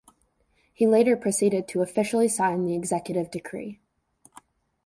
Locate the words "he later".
0.73-1.15